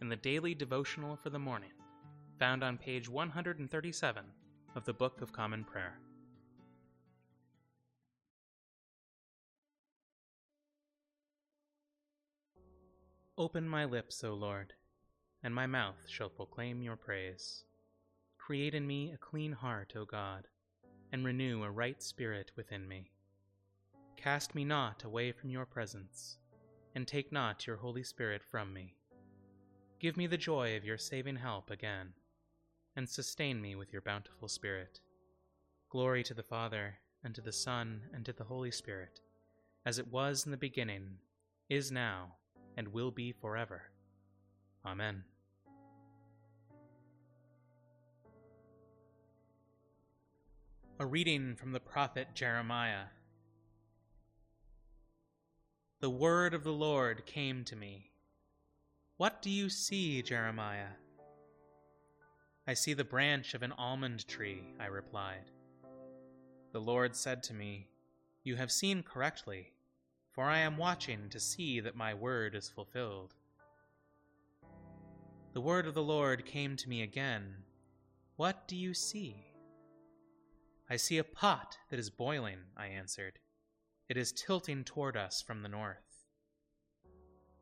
in 0.00 0.08
the 0.08 0.16
daily 0.16 0.54
devotional 0.54 1.16
for 1.16 1.30
the 1.30 1.38
morning, 1.38 1.72
found 2.38 2.62
on 2.62 2.76
page 2.76 3.08
137 3.08 4.24
of 4.74 4.84
the 4.84 4.92
Book 4.92 5.22
of 5.22 5.32
Common 5.32 5.64
Prayer. 5.64 5.98
Open 13.38 13.68
my 13.68 13.84
lips, 13.84 14.24
O 14.24 14.32
Lord, 14.32 14.72
and 15.42 15.54
my 15.54 15.66
mouth 15.66 16.08
shall 16.08 16.30
proclaim 16.30 16.82
your 16.82 16.96
praise. 16.96 17.64
Create 18.38 18.74
in 18.74 18.86
me 18.86 19.12
a 19.12 19.18
clean 19.18 19.52
heart, 19.52 19.92
O 19.96 20.04
God, 20.04 20.48
and 21.12 21.24
renew 21.24 21.62
a 21.62 21.70
right 21.70 22.02
spirit 22.02 22.50
within 22.56 22.88
me. 22.88 23.10
Cast 24.16 24.54
me 24.54 24.64
not 24.64 25.04
away 25.04 25.32
from 25.32 25.50
your 25.50 25.66
presence, 25.66 26.38
and 26.94 27.06
take 27.06 27.30
not 27.30 27.66
your 27.66 27.76
Holy 27.76 28.02
Spirit 28.02 28.42
from 28.42 28.72
me. 28.72 28.94
Give 29.98 30.16
me 30.16 30.26
the 30.26 30.36
joy 30.36 30.76
of 30.76 30.84
your 30.84 30.98
saving 30.98 31.36
help 31.36 31.70
again, 31.70 32.12
and 32.94 33.08
sustain 33.08 33.62
me 33.62 33.74
with 33.74 33.92
your 33.92 34.02
bountiful 34.02 34.46
Spirit. 34.46 35.00
Glory 35.88 36.22
to 36.24 36.34
the 36.34 36.42
Father, 36.42 36.98
and 37.24 37.34
to 37.34 37.40
the 37.40 37.52
Son, 37.52 38.02
and 38.12 38.24
to 38.26 38.32
the 38.34 38.44
Holy 38.44 38.70
Spirit, 38.70 39.20
as 39.86 39.98
it 39.98 40.12
was 40.12 40.44
in 40.44 40.50
the 40.50 40.58
beginning, 40.58 41.16
is 41.70 41.90
now, 41.90 42.34
and 42.76 42.88
will 42.88 43.10
be 43.10 43.32
forever. 43.32 43.84
Amen. 44.84 45.24
A 51.00 51.06
reading 51.06 51.56
from 51.56 51.72
the 51.72 51.80
prophet 51.80 52.28
Jeremiah. 52.34 53.06
The 56.00 56.10
word 56.10 56.52
of 56.52 56.64
the 56.64 56.72
Lord 56.72 57.24
came 57.24 57.64
to 57.64 57.76
me. 57.76 58.10
What 59.18 59.40
do 59.40 59.48
you 59.48 59.70
see, 59.70 60.20
Jeremiah? 60.20 60.92
I 62.66 62.74
see 62.74 62.92
the 62.92 63.02
branch 63.02 63.54
of 63.54 63.62
an 63.62 63.72
almond 63.72 64.28
tree, 64.28 64.62
I 64.78 64.86
replied. 64.86 65.50
The 66.72 66.82
Lord 66.82 67.16
said 67.16 67.42
to 67.44 67.54
me, 67.54 67.88
You 68.44 68.56
have 68.56 68.70
seen 68.70 69.02
correctly, 69.02 69.72
for 70.32 70.44
I 70.44 70.58
am 70.58 70.76
watching 70.76 71.30
to 71.30 71.40
see 71.40 71.80
that 71.80 71.96
my 71.96 72.12
word 72.12 72.54
is 72.54 72.68
fulfilled. 72.68 73.34
The 75.54 75.62
word 75.62 75.86
of 75.86 75.94
the 75.94 76.02
Lord 76.02 76.44
came 76.44 76.76
to 76.76 76.88
me 76.90 77.00
again. 77.00 77.54
What 78.36 78.68
do 78.68 78.76
you 78.76 78.92
see? 78.92 79.46
I 80.90 80.96
see 80.96 81.16
a 81.16 81.24
pot 81.24 81.78
that 81.88 81.98
is 81.98 82.10
boiling, 82.10 82.58
I 82.76 82.88
answered. 82.88 83.38
It 84.10 84.18
is 84.18 84.30
tilting 84.30 84.84
toward 84.84 85.16
us 85.16 85.40
from 85.40 85.62
the 85.62 85.70
north. 85.70 86.26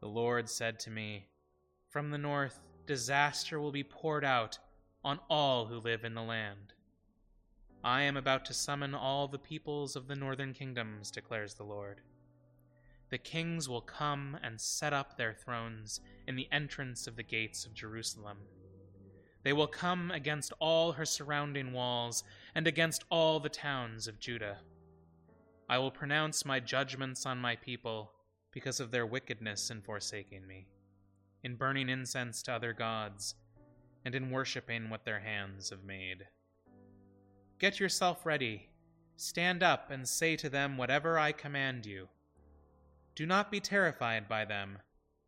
The 0.00 0.08
Lord 0.08 0.50
said 0.50 0.80
to 0.80 0.90
me, 0.90 1.28
from 1.94 2.10
the 2.10 2.18
north, 2.18 2.58
disaster 2.88 3.60
will 3.60 3.70
be 3.70 3.84
poured 3.84 4.24
out 4.24 4.58
on 5.04 5.20
all 5.30 5.66
who 5.66 5.76
live 5.76 6.02
in 6.02 6.12
the 6.12 6.22
land. 6.22 6.72
I 7.84 8.02
am 8.02 8.16
about 8.16 8.44
to 8.46 8.52
summon 8.52 8.96
all 8.96 9.28
the 9.28 9.38
peoples 9.38 9.94
of 9.94 10.08
the 10.08 10.16
northern 10.16 10.54
kingdoms, 10.54 11.12
declares 11.12 11.54
the 11.54 11.62
Lord. 11.62 12.00
The 13.10 13.18
kings 13.18 13.68
will 13.68 13.80
come 13.80 14.36
and 14.42 14.60
set 14.60 14.92
up 14.92 15.16
their 15.16 15.34
thrones 15.34 16.00
in 16.26 16.34
the 16.34 16.48
entrance 16.50 17.06
of 17.06 17.14
the 17.14 17.22
gates 17.22 17.64
of 17.64 17.74
Jerusalem. 17.74 18.38
They 19.44 19.52
will 19.52 19.68
come 19.68 20.10
against 20.10 20.52
all 20.58 20.90
her 20.90 21.04
surrounding 21.04 21.72
walls 21.72 22.24
and 22.56 22.66
against 22.66 23.04
all 23.08 23.38
the 23.38 23.48
towns 23.48 24.08
of 24.08 24.18
Judah. 24.18 24.58
I 25.68 25.78
will 25.78 25.92
pronounce 25.92 26.44
my 26.44 26.58
judgments 26.58 27.24
on 27.24 27.38
my 27.38 27.54
people 27.54 28.10
because 28.50 28.80
of 28.80 28.90
their 28.90 29.06
wickedness 29.06 29.70
in 29.70 29.80
forsaking 29.80 30.44
me 30.44 30.66
in 31.44 31.54
burning 31.54 31.88
incense 31.88 32.42
to 32.42 32.52
other 32.52 32.72
gods, 32.72 33.36
and 34.04 34.14
in 34.14 34.30
worshipping 34.30 34.90
what 34.90 35.04
their 35.04 35.20
hands 35.20 35.70
have 35.70 35.84
made. 35.84 36.26
Get 37.58 37.78
yourself 37.78 38.26
ready. 38.26 38.70
Stand 39.16 39.62
up 39.62 39.90
and 39.90 40.08
say 40.08 40.34
to 40.36 40.48
them 40.48 40.76
whatever 40.76 41.18
I 41.18 41.32
command 41.32 41.86
you. 41.86 42.08
Do 43.14 43.26
not 43.26 43.52
be 43.52 43.60
terrified 43.60 44.28
by 44.28 44.44
them, 44.44 44.78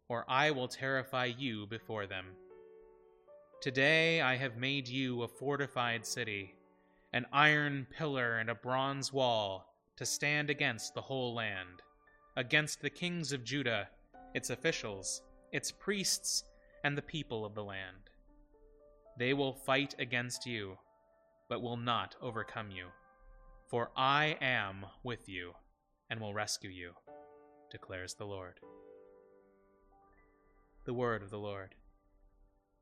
or 0.09 0.25
I 0.29 0.51
will 0.51 0.69
terrify 0.69 1.27
you 1.27 1.67
before 1.67 2.07
them. 2.07 2.27
Today 3.61 4.21
I 4.21 4.37
have 4.37 4.57
made 4.57 4.89
you 4.89 5.23
a 5.23 5.29
fortified 5.29 6.05
city, 6.05 6.55
an 7.13 7.27
iron 7.33 7.87
pillar 7.97 8.39
and 8.39 8.51
a 8.51 8.55
bronze 8.55 9.13
wall 9.13 9.75
to 9.97 10.05
stand 10.05 10.51
against 10.51 10.95
the 10.95 11.01
whole 11.01 11.35
land, 11.35 11.83
against 12.37 12.81
the 12.81 12.91
kings 12.91 13.33
of 13.33 13.45
Judah, 13.45 13.89
its 14.35 14.51
officials, 14.51 15.23
its 15.57 15.73
priests, 15.73 16.45
and 16.85 16.99
the 16.99 17.03
people 17.03 17.47
of 17.47 17.55
the 17.55 17.65
land. 17.65 18.11
They 19.19 19.33
will 19.33 19.55
fight 19.55 19.95
against 19.99 20.45
you, 20.45 20.77
but 21.49 21.63
will 21.63 21.79
not 21.79 22.15
overcome 22.21 22.71
you. 22.71 22.89
For 23.71 23.91
I 23.97 24.37
am 24.43 24.85
with 25.03 25.31
you 25.31 25.53
and 26.11 26.21
will 26.21 26.35
rescue 26.35 26.69
you, 26.69 26.93
declares 27.71 28.13
the 28.13 28.27
Lord. 28.27 28.61
The 30.85 30.93
word 30.93 31.23
of 31.23 31.31
the 31.31 31.39
Lord. 31.39 31.75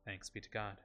Thanks 0.03 0.29
be 0.29 0.41
to 0.41 0.49
God. 0.49 0.75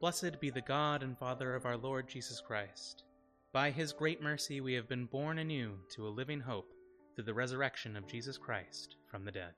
Blessed 0.00 0.40
be 0.40 0.48
the 0.48 0.62
God 0.62 1.02
and 1.02 1.18
Father 1.18 1.54
of 1.54 1.66
our 1.66 1.76
Lord 1.76 2.08
Jesus 2.08 2.40
Christ. 2.40 3.04
By 3.52 3.70
his 3.70 3.92
great 3.92 4.22
mercy 4.22 4.62
we 4.62 4.72
have 4.72 4.88
been 4.88 5.04
born 5.04 5.38
anew 5.38 5.72
to 5.94 6.06
a 6.06 6.08
living 6.08 6.40
hope 6.40 6.72
through 7.14 7.24
the 7.24 7.34
resurrection 7.34 7.96
of 7.96 8.06
Jesus 8.06 8.38
Christ 8.38 8.96
from 9.10 9.26
the 9.26 9.30
dead. 9.30 9.52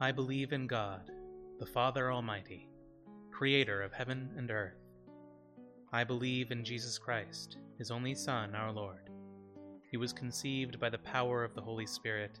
I 0.00 0.10
believe 0.10 0.52
in 0.52 0.66
God, 0.66 1.12
the 1.60 1.66
Father 1.66 2.10
Almighty, 2.10 2.68
creator 3.30 3.80
of 3.80 3.92
heaven 3.92 4.28
and 4.36 4.50
earth. 4.50 4.74
I 5.92 6.02
believe 6.02 6.50
in 6.50 6.64
Jesus 6.64 6.98
Christ, 6.98 7.58
his 7.78 7.92
only 7.92 8.16
Son, 8.16 8.56
our 8.56 8.72
Lord. 8.72 9.08
He 9.88 9.96
was 9.96 10.12
conceived 10.12 10.80
by 10.80 10.90
the 10.90 10.98
power 10.98 11.44
of 11.44 11.54
the 11.54 11.62
Holy 11.62 11.86
Spirit 11.86 12.40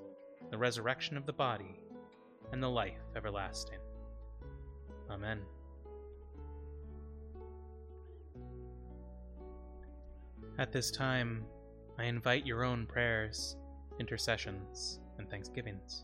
the 0.51 0.57
resurrection 0.57 1.17
of 1.17 1.25
the 1.25 1.33
body, 1.33 1.79
and 2.51 2.61
the 2.61 2.69
life 2.69 2.99
everlasting. 3.15 3.79
Amen. 5.09 5.39
At 10.59 10.73
this 10.73 10.91
time, 10.91 11.45
I 11.97 12.03
invite 12.03 12.45
your 12.45 12.63
own 12.63 12.85
prayers, 12.85 13.55
intercessions, 13.99 14.99
and 15.17 15.29
thanksgivings. 15.29 16.03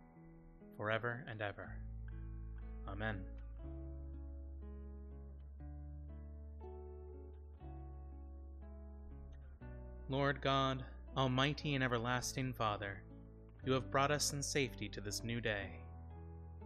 forever 0.81 1.23
and 1.29 1.43
ever. 1.43 1.71
Amen. 2.87 3.21
Lord 10.09 10.41
God, 10.41 10.83
Almighty 11.15 11.75
and 11.75 11.83
everlasting 11.83 12.51
Father, 12.51 13.03
you 13.63 13.73
have 13.73 13.91
brought 13.91 14.09
us 14.09 14.33
in 14.33 14.41
safety 14.41 14.89
to 14.89 14.99
this 14.99 15.23
new 15.23 15.39
day. 15.39 15.67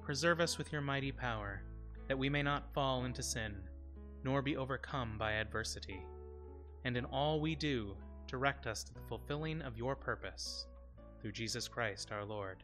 Preserve 0.02 0.40
us 0.40 0.58
with 0.58 0.72
your 0.72 0.82
mighty 0.82 1.12
power, 1.12 1.62
that 2.08 2.18
we 2.18 2.30
may 2.30 2.42
not 2.42 2.74
fall 2.74 3.04
into 3.04 3.22
sin, 3.22 3.54
nor 4.24 4.42
be 4.42 4.56
overcome 4.56 5.18
by 5.18 5.34
adversity. 5.34 6.02
And 6.86 6.96
in 6.96 7.04
all 7.04 7.42
we 7.42 7.54
do, 7.54 7.98
direct 8.28 8.66
us 8.66 8.82
to 8.86 8.94
the 8.94 9.02
fulfilling 9.10 9.62
of 9.62 9.78
your 9.78 9.94
purpose, 9.94 10.68
through 11.22 11.34
Jesus 11.34 11.68
Christ 11.68 12.14
our 12.14 12.24
Lord. 12.24 12.64